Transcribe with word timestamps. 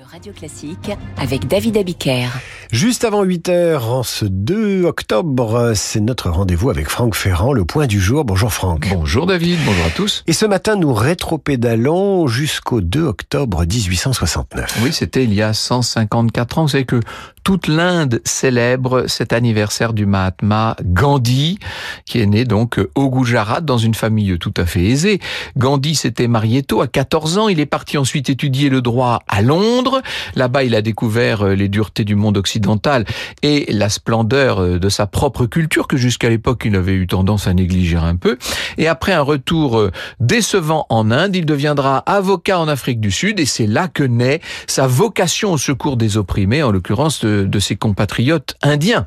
de 0.00 0.10
Radio 0.10 0.32
Classique 0.32 0.90
avec 1.18 1.46
David 1.46 1.76
Abiker. 1.76 2.28
Juste 2.70 3.04
avant 3.04 3.22
8 3.22 3.48
heures, 3.48 3.90
en 3.90 4.02
ce 4.02 4.24
2 4.24 4.84
octobre, 4.84 5.72
c'est 5.74 6.00
notre 6.00 6.30
rendez-vous 6.30 6.70
avec 6.70 6.88
Franck 6.88 7.14
Ferrand, 7.14 7.52
le 7.52 7.64
point 7.64 7.86
du 7.86 8.00
jour. 8.00 8.24
Bonjour 8.24 8.52
Franck. 8.52 8.88
Bonjour 8.90 9.26
David, 9.26 9.58
bonjour 9.66 9.84
à 9.84 9.90
tous. 9.90 10.22
Et 10.26 10.32
ce 10.32 10.46
matin, 10.46 10.76
nous 10.76 10.94
rétropédalons 10.94 12.28
jusqu'au 12.28 12.80
2 12.80 13.02
octobre 13.02 13.64
1869. 13.66 14.78
Oui, 14.82 14.92
c'était 14.92 15.24
il 15.24 15.34
y 15.34 15.42
a 15.42 15.52
154 15.52 16.58
ans. 16.58 16.62
Vous 16.62 16.68
savez 16.68 16.84
que 16.84 17.00
toute 17.42 17.66
l'Inde 17.66 18.20
célèbre 18.24 19.06
cet 19.08 19.32
anniversaire 19.32 19.92
du 19.92 20.06
Mahatma 20.06 20.76
Gandhi, 20.84 21.58
qui 22.04 22.20
est 22.20 22.26
né 22.26 22.44
donc 22.44 22.78
au 22.94 23.10
Gujarat 23.10 23.60
dans 23.60 23.78
une 23.78 23.94
famille 23.94 24.38
tout 24.38 24.54
à 24.56 24.66
fait 24.66 24.84
aisée. 24.84 25.20
Gandhi 25.56 25.94
s'était 25.94 26.28
marié 26.28 26.62
tôt, 26.62 26.80
à 26.80 26.86
14 26.86 27.38
ans. 27.38 27.48
Il 27.48 27.58
est 27.58 27.66
parti 27.66 27.98
ensuite 27.98 28.30
étudier 28.30 28.68
le 28.68 28.82
droit 28.82 29.20
à 29.26 29.42
Londres. 29.42 29.89
Là-bas, 30.34 30.64
il 30.64 30.74
a 30.74 30.82
découvert 30.82 31.44
les 31.44 31.68
duretés 31.68 32.04
du 32.04 32.14
monde 32.14 32.36
occidental 32.36 33.04
et 33.42 33.66
la 33.72 33.88
splendeur 33.88 34.78
de 34.78 34.88
sa 34.88 35.06
propre 35.06 35.46
culture 35.46 35.86
que 35.86 35.96
jusqu'à 35.96 36.28
l'époque 36.28 36.62
il 36.64 36.76
avait 36.76 36.94
eu 36.94 37.06
tendance 37.06 37.46
à 37.46 37.54
négliger 37.54 37.96
un 37.96 38.16
peu. 38.16 38.38
Et 38.78 38.88
après 38.88 39.12
un 39.12 39.22
retour 39.22 39.88
décevant 40.18 40.86
en 40.88 41.10
Inde, 41.10 41.36
il 41.36 41.46
deviendra 41.46 41.98
avocat 41.98 42.58
en 42.58 42.68
Afrique 42.68 43.00
du 43.00 43.10
Sud 43.10 43.40
et 43.40 43.46
c'est 43.46 43.66
là 43.66 43.88
que 43.88 44.04
naît 44.04 44.40
sa 44.66 44.86
vocation 44.86 45.52
au 45.52 45.58
secours 45.58 45.96
des 45.96 46.16
opprimés, 46.16 46.62
en 46.62 46.70
l'occurrence 46.70 47.24
de, 47.24 47.44
de 47.44 47.58
ses 47.58 47.76
compatriotes 47.76 48.56
indiens. 48.62 49.06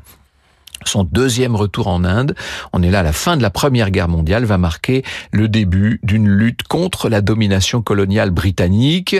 Son 0.87 1.03
deuxième 1.03 1.55
retour 1.55 1.87
en 1.87 2.03
Inde, 2.03 2.35
on 2.73 2.83
est 2.83 2.91
là 2.91 2.99
à 2.99 3.03
la 3.03 3.13
fin 3.13 3.37
de 3.37 3.41
la 3.41 3.49
Première 3.49 3.91
Guerre 3.91 4.07
mondiale, 4.07 4.45
va 4.45 4.57
marquer 4.57 5.03
le 5.31 5.47
début 5.47 5.99
d'une 6.03 6.27
lutte 6.27 6.63
contre 6.63 7.09
la 7.09 7.21
domination 7.21 7.81
coloniale 7.81 8.31
britannique. 8.31 9.15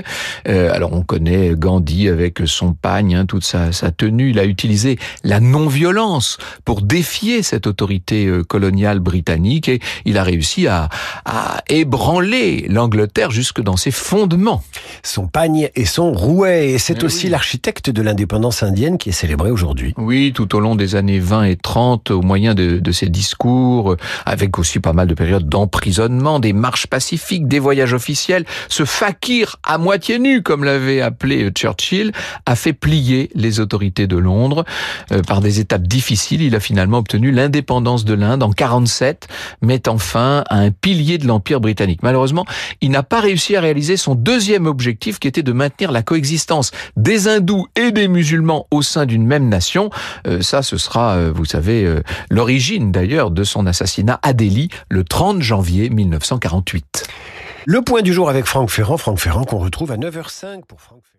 Euh, 0.47 0.73
alors 0.73 0.93
on 0.93 1.01
connaît 1.01 1.53
Gandhi 1.55 2.07
avec 2.07 2.41
son 2.45 2.73
pagne, 2.73 3.15
hein, 3.15 3.25
toute 3.25 3.43
sa, 3.43 3.71
sa, 3.71 3.91
tenue. 3.91 4.31
Il 4.31 4.39
a 4.39 4.45
utilisé 4.45 4.97
la 5.23 5.39
non-violence 5.39 6.37
pour 6.65 6.81
défier 6.81 7.43
cette 7.43 7.67
autorité 7.67 8.25
euh, 8.25 8.43
coloniale 8.43 8.99
britannique 8.99 9.69
et 9.69 9.79
il 10.05 10.17
a 10.17 10.23
réussi 10.23 10.67
à, 10.67 10.89
à 11.25 11.63
ébranler 11.69 12.65
l'Angleterre 12.69 13.31
jusque 13.31 13.61
dans 13.61 13.77
ses 13.77 13.91
fondements. 13.91 14.63
Son 15.03 15.27
pagne 15.27 15.69
et 15.75 15.85
son 15.85 16.11
rouet. 16.11 16.71
Et 16.71 16.77
c'est 16.77 17.03
aussi 17.03 17.25
oui. 17.25 17.31
l'architecte 17.31 17.89
de 17.89 18.01
l'indépendance 18.01 18.63
indienne 18.63 18.97
qui 18.97 19.09
est 19.09 19.13
célébré 19.13 19.51
aujourd'hui. 19.51 19.93
Oui, 19.97 20.31
tout 20.33 20.55
au 20.55 20.59
long 20.59 20.75
des 20.75 20.95
années 20.95 21.19
20 21.19 21.43
et 21.45 21.52
30 21.55 22.11
au 22.11 22.21
moyen 22.21 22.53
de, 22.53 22.79
de 22.79 22.91
ses 22.91 23.09
discours, 23.09 23.95
avec 24.25 24.57
aussi 24.59 24.79
pas 24.79 24.93
mal 24.93 25.07
de 25.07 25.13
périodes 25.13 25.47
d'emprisonnement, 25.47 26.39
des 26.39 26.53
marches 26.53 26.87
pacifiques, 26.87 27.47
des 27.47 27.59
voyages 27.59 27.93
officiels. 27.93 28.45
Ce 28.69 28.85
fakir 28.85 29.57
à 29.63 29.77
moitié 29.77 30.19
nu, 30.19 30.41
comme 30.41 30.63
l'avait 30.63 31.01
appelé 31.01 31.49
Churchill, 31.51 32.11
a 32.45 32.55
fait 32.55 32.73
plier 32.73 33.29
les 33.35 33.59
autorités 33.59 34.07
de 34.07 34.17
Londres. 34.17 34.65
Euh, 35.11 35.21
par 35.21 35.41
des 35.41 35.59
étapes 35.59 35.83
difficiles, 35.83 36.41
il 36.41 36.55
a 36.55 36.59
finalement 36.59 36.99
obtenu 36.99 37.31
l'indépendance 37.31 38.05
de 38.05 38.13
l'Inde 38.13 38.43
en 38.43 38.51
47, 38.51 39.27
mettant 39.61 39.97
fin 39.97 40.43
à 40.49 40.57
un 40.57 40.71
pilier 40.71 41.17
de 41.17 41.27
l'Empire 41.27 41.59
britannique. 41.59 42.01
Malheureusement, 42.03 42.45
il 42.81 42.91
n'a 42.91 43.03
pas 43.03 43.21
réussi 43.21 43.55
à 43.55 43.61
réaliser 43.61 43.97
son 43.97 44.15
deuxième 44.15 44.65
objectif 44.65 45.19
qui 45.19 45.27
était 45.27 45.43
de 45.43 45.51
maintenir 45.51 45.91
la 45.91 46.01
coexistence 46.01 46.71
des 46.97 47.27
hindous 47.27 47.67
et 47.75 47.91
des 47.91 48.07
musulmans 48.07 48.67
au 48.71 48.81
sein 48.81 49.05
d'une 49.05 49.25
même 49.25 49.49
nation. 49.49 49.89
Euh, 50.27 50.41
ça, 50.41 50.61
ce 50.61 50.77
sera, 50.77 51.15
euh, 51.15 51.31
vous 51.43 51.49
savez, 51.49 51.83
euh, 51.83 52.01
l'origine 52.29 52.93
d'ailleurs 52.93 53.29
de 53.29 53.43
son 53.43 53.65
assassinat 53.65 54.17
à 54.23 54.31
Delhi 54.31 54.69
le 54.89 55.03
30 55.03 55.41
janvier 55.41 55.89
1948. 55.89 57.05
Le 57.65 57.81
point 57.81 58.01
du 58.01 58.13
jour 58.13 58.29
avec 58.29 58.45
Franck 58.45 58.69
Ferrand, 58.69 58.95
Franck 58.95 59.19
Ferrand 59.19 59.43
qu'on 59.43 59.57
retrouve 59.57 59.91
à 59.91 59.97
9h05 59.97 60.63
pour 60.65 60.79
Franck 60.79 61.01
Ferrand. 61.03 61.13